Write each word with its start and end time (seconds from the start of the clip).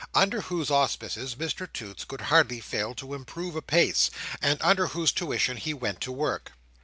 Under 0.15 0.41
whose 0.41 0.71
auspices 0.71 1.35
Mr 1.35 1.71
Toots 1.71 2.05
could 2.05 2.21
hardly 2.21 2.59
fail 2.59 2.95
to 2.95 3.13
improve 3.13 3.55
apace, 3.55 4.09
and 4.41 4.59
under 4.59 4.87
whose 4.87 5.11
tuition 5.11 5.57
he 5.57 5.75
went 5.75 6.01
to 6.01 6.11
work. 6.11 6.53